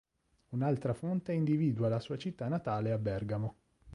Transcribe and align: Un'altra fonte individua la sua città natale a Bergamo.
Un'altra 0.49 0.95
fonte 0.95 1.31
individua 1.31 1.87
la 1.87 1.99
sua 1.99 2.17
città 2.17 2.47
natale 2.47 2.91
a 2.91 2.97
Bergamo. 2.97 3.57